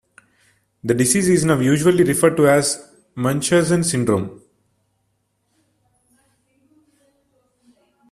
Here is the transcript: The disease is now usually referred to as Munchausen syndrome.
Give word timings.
The 0.83 0.95
disease 0.95 1.29
is 1.29 1.45
now 1.45 1.59
usually 1.59 2.03
referred 2.03 2.35
to 2.37 2.47
as 2.49 2.89
Munchausen 3.13 3.83
syndrome. 3.83 4.41